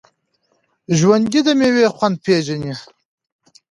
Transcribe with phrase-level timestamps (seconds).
[0.97, 2.73] ژوندي د میوې خوند پېژني